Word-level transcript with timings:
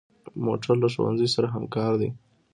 موټر 0.45 0.73
له 0.83 0.87
ښوونځي 0.93 1.27
سره 1.35 1.47
همکار 1.55 1.91
دی. 2.01 2.09